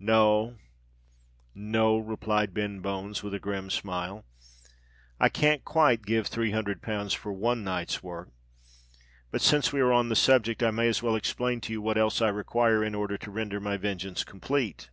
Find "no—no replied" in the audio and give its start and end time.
0.00-2.52